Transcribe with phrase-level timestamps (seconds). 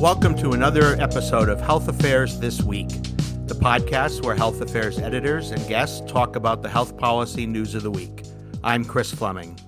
[0.00, 5.50] Welcome to another episode of Health Affairs This Week, the podcast where health affairs editors
[5.50, 8.22] and guests talk about the health policy news of the week.
[8.64, 9.60] I'm Chris Fleming.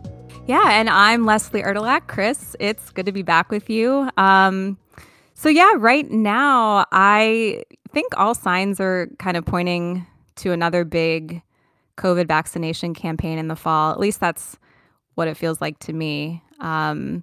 [0.47, 2.07] Yeah, and I'm Leslie Erdelak.
[2.07, 4.09] Chris, it's good to be back with you.
[4.16, 4.79] Um,
[5.34, 10.07] so, yeah, right now, I think all signs are kind of pointing
[10.37, 11.43] to another big
[11.99, 13.92] COVID vaccination campaign in the fall.
[13.92, 14.56] At least that's
[15.14, 16.42] what it feels like to me.
[16.59, 17.23] Um,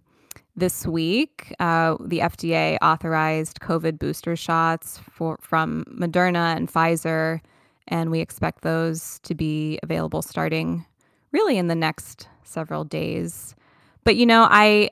[0.59, 7.41] this week, uh, the FDA authorized COVID booster shots for, from Moderna and Pfizer,
[7.87, 10.85] and we expect those to be available starting
[11.31, 13.55] really in the next several days.
[14.03, 14.91] But you know, I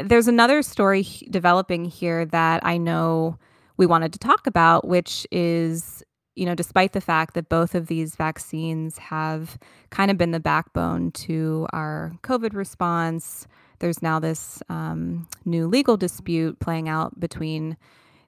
[0.00, 3.38] there's another story developing here that I know
[3.76, 6.02] we wanted to talk about, which is
[6.34, 9.58] you know, despite the fact that both of these vaccines have
[9.90, 15.96] kind of been the backbone to our COVID response, there's now this um, new legal
[15.96, 17.76] dispute playing out between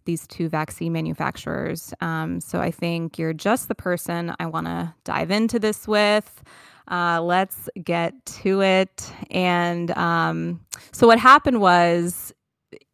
[0.04, 1.92] these two vaccine manufacturers.
[2.00, 6.42] Um, so I think you're just the person I want to dive into this with.
[6.90, 9.12] Uh, let's get to it.
[9.30, 10.60] And um,
[10.92, 12.32] so what happened was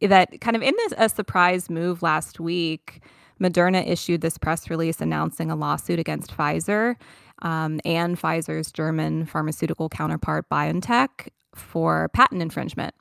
[0.01, 3.01] that kind of in this a surprise move last week,
[3.41, 6.95] Moderna issued this press release announcing a lawsuit against Pfizer
[7.41, 12.93] um, and Pfizer's German pharmaceutical counterpart BioNTech for patent infringement.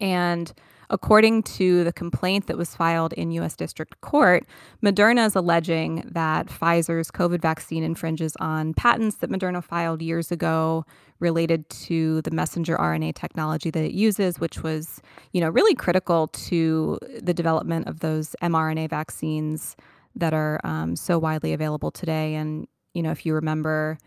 [0.00, 0.52] And
[0.90, 3.54] according to the complaint that was filed in U.S.
[3.54, 4.44] District Court,
[4.82, 10.84] Moderna is alleging that Pfizer's COVID vaccine infringes on patents that Moderna filed years ago
[11.20, 15.00] related to the messenger RNA technology that it uses, which was,
[15.32, 19.76] you know, really critical to the development of those mRNA vaccines
[20.16, 22.34] that are um, so widely available today.
[22.34, 23.98] And, you know, if you remember,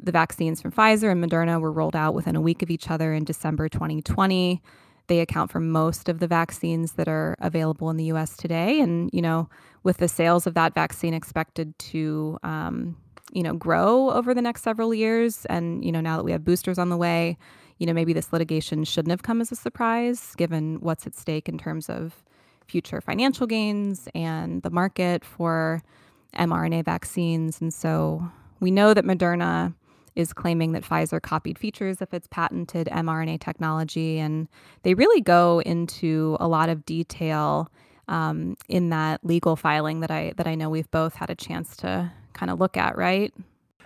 [0.00, 3.12] the vaccines from Pfizer and Moderna were rolled out within a week of each other
[3.12, 4.62] in December 2020.
[5.08, 8.80] They account for most of the vaccines that are available in the US today.
[8.80, 9.48] And, you know,
[9.82, 12.96] with the sales of that vaccine expected to, um,
[13.32, 16.44] you know, grow over the next several years, and, you know, now that we have
[16.44, 17.38] boosters on the way,
[17.78, 21.48] you know, maybe this litigation shouldn't have come as a surprise given what's at stake
[21.48, 22.24] in terms of
[22.66, 25.82] future financial gains and the market for
[26.34, 27.60] mRNA vaccines.
[27.60, 28.28] And so
[28.60, 29.74] we know that Moderna
[30.16, 34.18] is claiming that Pfizer copied features of its patented mRNA technology.
[34.18, 34.48] And
[34.82, 37.70] they really go into a lot of detail
[38.08, 41.76] um, in that legal filing that I that I know we've both had a chance
[41.78, 43.32] to kind of look at, right?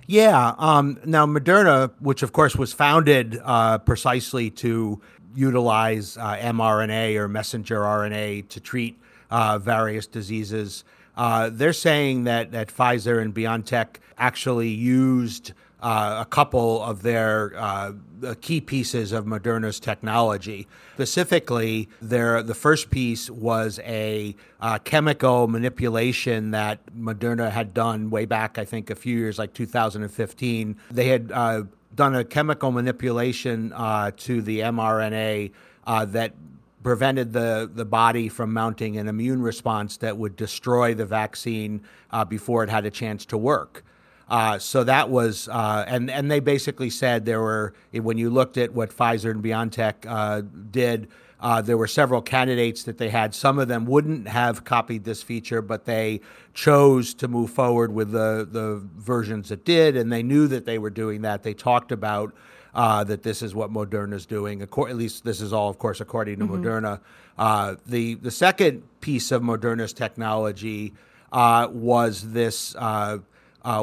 [0.06, 0.54] Yeah.
[0.58, 5.00] Um, now, Moderna, which of course was founded uh, precisely to
[5.34, 10.84] utilize uh, mRNA or messenger RNA to treat uh, various diseases,
[11.16, 15.52] uh, they're saying that that Pfizer and BioNTech actually used
[15.82, 17.92] uh, a couple of their uh,
[18.40, 20.66] key pieces of Moderna's technology.
[20.94, 28.26] Specifically, their the first piece was a uh, chemical manipulation that Moderna had done way
[28.26, 30.76] back, I think, a few years, like 2015.
[30.90, 31.62] They had uh,
[31.94, 35.52] done a chemical manipulation uh, to the mRNA
[35.86, 36.34] uh, that
[36.82, 41.82] prevented the, the body from mounting an immune response that would destroy the vaccine
[42.28, 43.84] before it had a chance to work.
[44.30, 48.56] Uh, so that was, uh, and and they basically said there were when you looked
[48.56, 51.08] at what Pfizer and BioNTech uh, did,
[51.40, 53.34] uh, there were several candidates that they had.
[53.34, 56.20] Some of them wouldn't have copied this feature, but they
[56.54, 60.78] chose to move forward with the the versions that did, and they knew that they
[60.78, 61.42] were doing that.
[61.42, 62.32] They talked about.
[62.72, 64.62] Uh, that this is what Moderna is doing.
[64.62, 66.64] At least this is all, of course, according to mm-hmm.
[66.64, 67.00] Moderna.
[67.36, 70.94] Uh, the the second piece of Moderna's technology
[71.32, 73.18] was this uh,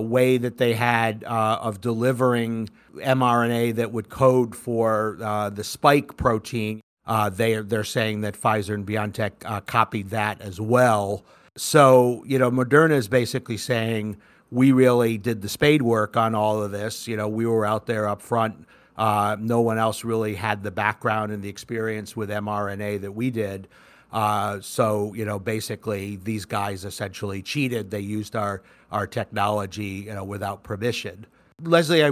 [0.01, 6.17] way that they had uh, of delivering mRNA that would code for uh, the spike
[6.17, 6.81] protein.
[7.05, 11.23] Uh, they they're saying that Pfizer and BioNTech uh, copied that as well.
[11.55, 14.17] So you know, Moderna is basically saying
[14.51, 17.07] we really did the spade work on all of this.
[17.07, 18.67] You know, we were out there up front.
[18.97, 23.29] Uh, no one else really had the background and the experience with mRNA that we
[23.29, 23.67] did.
[24.11, 27.91] Uh, so you know, basically, these guys essentially cheated.
[27.91, 28.61] They used our
[28.91, 31.25] our technology, you know, without permission.
[31.63, 32.11] Leslie, I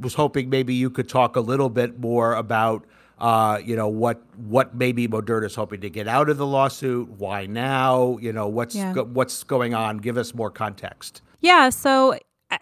[0.00, 2.84] was hoping maybe you could talk a little bit more about,
[3.18, 7.08] uh, you know, what what maybe Moderna is hoping to get out of the lawsuit.
[7.10, 8.18] Why now?
[8.18, 8.92] You know, what's yeah.
[8.92, 9.98] go, what's going on?
[9.98, 11.22] Give us more context.
[11.40, 11.70] Yeah.
[11.70, 12.18] So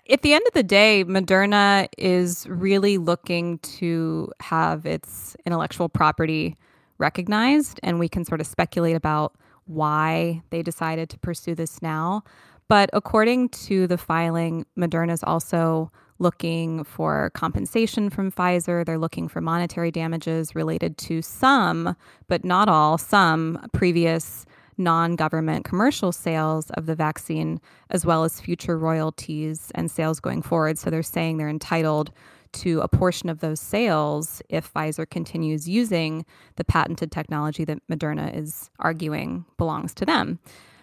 [0.08, 6.56] at the end of the day, Moderna is really looking to have its intellectual property
[7.02, 9.34] recognized, and we can sort of speculate about
[9.66, 12.22] why they decided to pursue this now.
[12.68, 18.86] But according to the filing, Moderna is also looking for compensation from Pfizer.
[18.86, 21.96] They're looking for monetary damages related to some,
[22.28, 24.46] but not all, some previous
[24.78, 27.60] non government commercial sales of the vaccine,
[27.90, 30.78] as well as future royalties and sales going forward.
[30.78, 32.10] So they're saying they're entitled
[32.52, 36.24] to a portion of those sales if Pfizer continues using
[36.56, 40.38] the patented technology that Moderna is arguing belongs to them.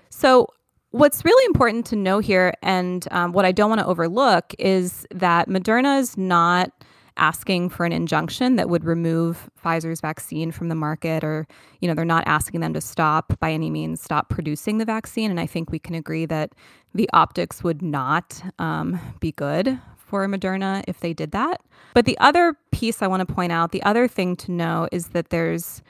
[0.09, 0.47] So,
[0.91, 5.05] what's really important to know here, and um, what I don't want to overlook, is
[5.11, 6.71] that Moderna is not
[7.19, 11.47] asking for an injunction that would remove Pfizer's vaccine from the market or
[11.81, 15.29] you know they're not asking them to stop by any means stop producing the vaccine
[15.29, 16.53] and I think we can agree that
[16.95, 21.61] the optics would not um, be good for Moderna if they did that.
[21.93, 25.09] But the other piece I want to point out, the other thing to know is
[25.09, 25.81] that there's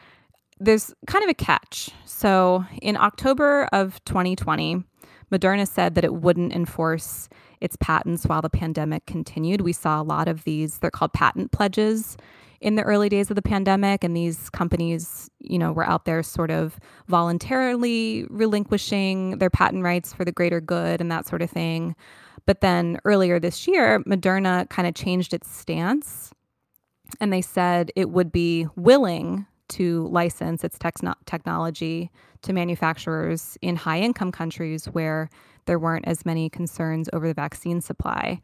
[0.60, 1.90] there's kind of a catch.
[2.04, 4.84] So in October of 2020,
[5.32, 7.30] Moderna said that it wouldn't enforce
[7.62, 9.62] its patents while the pandemic continued.
[9.62, 12.18] We saw a lot of these, they're called patent pledges
[12.62, 16.22] in the early days of the pandemic and these companies you know were out there
[16.22, 21.50] sort of voluntarily relinquishing their patent rights for the greater good and that sort of
[21.50, 21.96] thing
[22.50, 26.34] but then earlier this year, Moderna kind of changed its stance
[27.22, 32.10] and they said it would be willing to license its techno- technology
[32.42, 35.30] to manufacturers in high income countries where
[35.68, 38.42] there weren't as many concerns over the vaccine supply.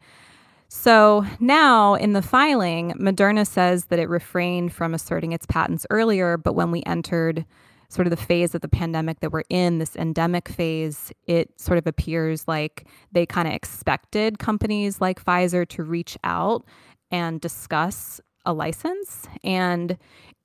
[0.68, 6.36] So now in the filing, Moderna says that it refrained from asserting its patents earlier,
[6.36, 7.44] but when we entered
[7.88, 11.78] sort of the phase of the pandemic that we're in, this endemic phase, it sort
[11.78, 16.64] of appears like they kind of expected companies like Pfizer to reach out
[17.10, 19.28] and discuss a license.
[19.44, 19.98] And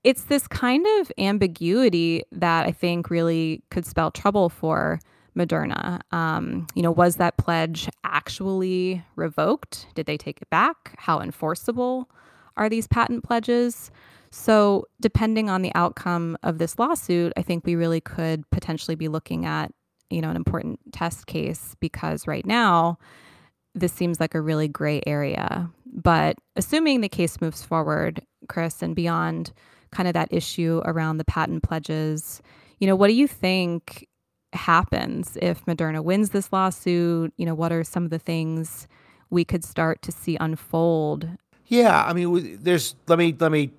[0.04, 5.00] it's this kind of ambiguity that I think really could spell trouble for
[5.38, 6.02] Moderna.
[6.12, 9.88] Um, you know, was that pledge actually revoked?
[9.96, 10.96] Did they take it back?
[10.98, 12.10] How enforceable
[12.58, 13.92] are these patent pledges?
[14.32, 19.10] So, depending on the outcome of this lawsuit, I think we really could potentially be
[19.10, 19.74] looking at,
[20.10, 22.98] you know, an important test case because right now
[23.76, 25.70] this seems like a really gray area.
[25.86, 29.52] But assuming the case moves forward, Chris, and beyond
[29.92, 32.42] kind of that issue around the patent pledges,
[32.80, 34.08] you know, what do you think
[34.54, 37.34] happens if Moderna wins this lawsuit?
[37.36, 38.88] You know, what are some of the things
[39.30, 41.28] we could start to see unfold?
[41.68, 43.72] Yeah, I mean, there's let me let me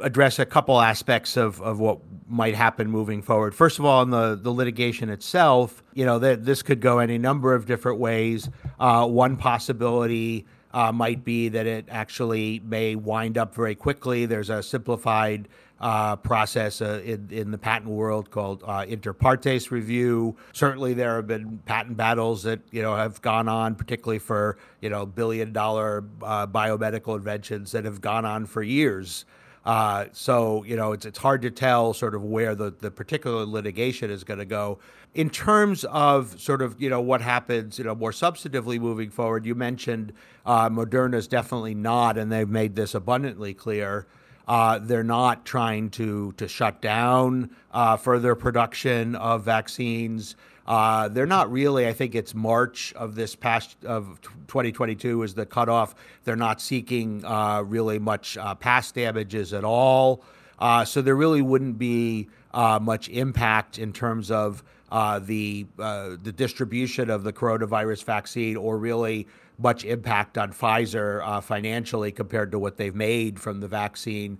[0.00, 1.98] address a couple aspects of, of what
[2.28, 3.54] might happen moving forward.
[3.54, 7.18] First of all, in the, the litigation itself, you know, that this could go any
[7.18, 8.48] number of different ways.
[8.78, 14.26] Uh, one possibility uh, might be that it actually may wind up very quickly.
[14.26, 15.48] There's a simplified
[15.80, 20.36] uh, process uh, in, in the patent world called uh, inter partes review.
[20.52, 24.88] Certainly, there have been patent battles that you know have gone on, particularly for you
[24.88, 29.24] know billion dollar uh, biomedical inventions that have gone on for years.
[29.66, 33.44] Uh, so you know it's it's hard to tell sort of where the, the particular
[33.44, 34.78] litigation is going to go.
[35.12, 39.44] In terms of sort of you know what happens you know more substantively moving forward,
[39.44, 40.12] you mentioned
[40.46, 44.06] uh, Moderna is definitely not, and they've made this abundantly clear.
[44.46, 50.36] Uh, they're not trying to to shut down uh, further production of vaccines.
[50.66, 51.86] Uh, they're not really.
[51.86, 55.94] I think it's March of this past of 2022 is the cutoff.
[56.24, 60.24] They're not seeking uh, really much uh, past damages at all.
[60.58, 67.10] Uh, so there really wouldn't be much impact in terms of uh, the the distribution
[67.10, 69.26] of the coronavirus vaccine, or really
[69.58, 74.38] much impact on Pfizer financially compared to what they've made from the vaccine,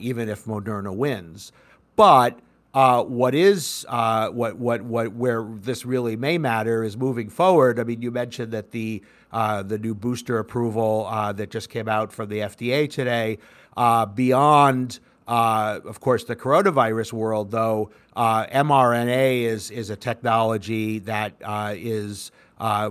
[0.00, 1.52] even if Moderna wins.
[1.94, 2.40] But
[2.76, 7.80] uh, what is uh, what what what where this really may matter is moving forward.
[7.80, 11.88] I mean, you mentioned that the uh, the new booster approval uh, that just came
[11.88, 13.38] out from the FDA today,
[13.78, 15.00] uh, beyond.
[15.26, 21.34] Uh, of course, the coronavirus world, though, mRNA is is a technology that
[21.76, 22.30] is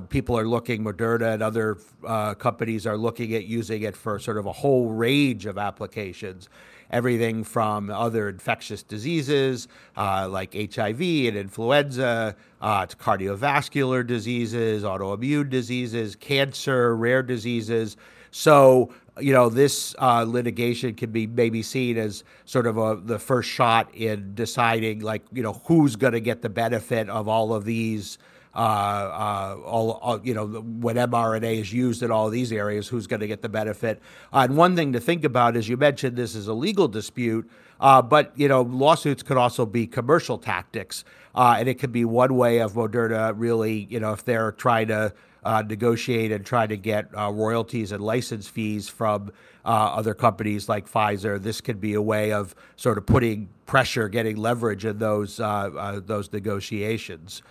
[0.09, 0.83] people are looking.
[0.83, 1.77] Moderna and other
[2.35, 6.49] companies are looking at using it for sort of a whole range of applications
[6.91, 15.49] everything from other infectious diseases uh, like HIV and influenza uh, to cardiovascular diseases, autoimmune
[15.49, 17.97] diseases, cancer, rare diseases.
[18.37, 23.17] So, you know, this uh, litigation can be maybe seen as sort of a, the
[23.17, 27.53] first shot in deciding, like, you know, who's going to get the benefit of all
[27.53, 28.17] of these
[28.53, 33.07] uh, uh, all, all, you know, when mRNA is used in all these areas, who's
[33.07, 34.01] going to get the benefit?
[34.33, 37.49] Uh, and one thing to think about is you mentioned this is a legal dispute,
[37.79, 41.03] uh, but you know, lawsuits could also be commercial tactics,
[41.33, 44.87] uh, and it could be one way of Moderna really, you know, if they're trying
[44.87, 45.13] to
[45.43, 49.31] uh, negotiate and try to get royalties and license fees from
[49.63, 54.37] other companies like Pfizer, this could be a way of sort of putting pressure, getting
[54.37, 57.43] leverage in those those negotiations.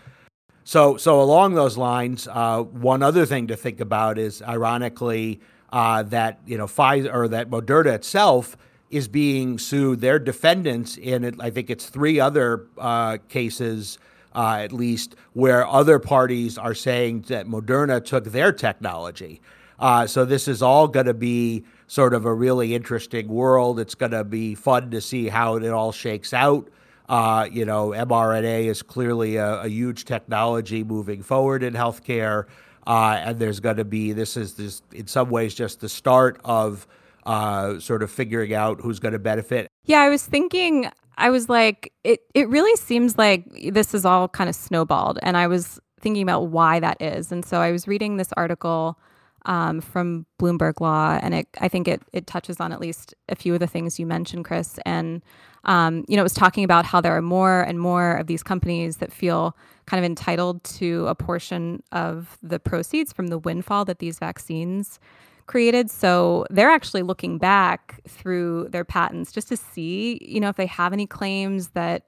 [0.64, 5.40] So, so along those lines, uh, one other thing to think about is, ironically,
[5.71, 8.57] uh, that you know Pfizer or that Moderna itself
[8.94, 10.00] is being sued.
[10.00, 13.98] They're defendants in it, I think it's three other uh, cases.
[14.36, 19.40] Uh, at least where other parties are saying that Moderna took their technology.
[19.78, 23.78] Uh, so this is all going to be sort of a really interesting world.
[23.78, 26.68] It's going to be fun to see how it all shakes out.
[27.08, 32.46] Uh, you know, mRNA is clearly a, a, huge technology moving forward in healthcare.
[32.86, 36.40] Uh, and there's going to be, this is this, in some ways, just the start
[36.44, 36.86] of
[37.26, 39.69] uh, sort of figuring out who's going to benefit.
[39.85, 44.28] Yeah, I was thinking, I was like, it, it really seems like this is all
[44.28, 45.19] kind of snowballed.
[45.23, 47.33] And I was thinking about why that is.
[47.33, 48.99] And so I was reading this article
[49.47, 53.35] um, from Bloomberg Law, and it, I think it, it touches on at least a
[53.35, 54.78] few of the things you mentioned, Chris.
[54.87, 55.23] And
[55.64, 58.43] um, you know, it was talking about how there are more and more of these
[58.43, 63.85] companies that feel kind of entitled to a portion of the proceeds from the windfall
[63.87, 64.99] that these vaccines
[65.46, 65.90] created.
[65.90, 70.66] So they're actually looking back through their patents just to see, you know, if they
[70.66, 72.06] have any claims that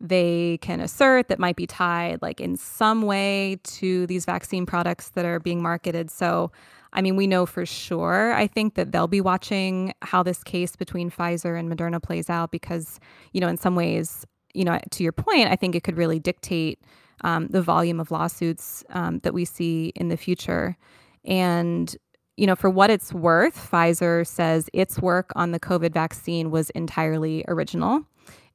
[0.00, 5.10] they can assert that might be tied like in some way to these vaccine products
[5.10, 6.10] that are being marketed.
[6.10, 6.52] So
[6.92, 10.74] I mean, we know for sure, I think that they'll be watching how this case
[10.74, 12.98] between Pfizer and Moderna plays out because,
[13.32, 16.18] you know, in some ways, you know, to your point, I think it could really
[16.18, 16.80] dictate
[17.22, 20.76] um, the volume of lawsuits um, that we see in the future.
[21.24, 21.94] And,
[22.38, 26.70] you know, for what it's worth, Pfizer says its work on the COVID vaccine was
[26.70, 28.04] entirely original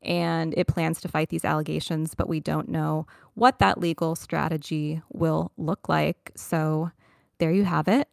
[0.01, 5.01] and it plans to fight these allegations, but we don't know what that legal strategy
[5.11, 6.31] will look like.
[6.35, 6.91] So,
[7.39, 8.07] there you have it.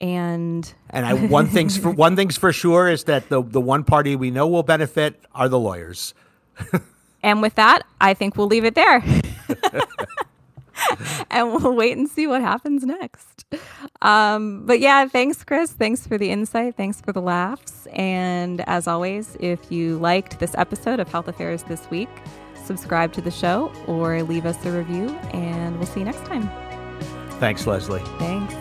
[0.00, 3.84] And and I, one thing's for one thing's for sure is that the the one
[3.84, 6.12] party we know will benefit are the lawyers.
[7.22, 9.02] and with that, I think we'll leave it there.
[11.30, 13.44] and we'll wait and see what happens next.
[14.02, 15.72] Um, but yeah, thanks, Chris.
[15.72, 16.76] Thanks for the insight.
[16.76, 17.86] Thanks for the laughs.
[17.92, 22.08] And as always, if you liked this episode of Health Affairs This Week,
[22.64, 26.48] subscribe to the show or leave us a review, and we'll see you next time.
[27.38, 28.02] Thanks, Leslie.
[28.18, 28.54] Thanks.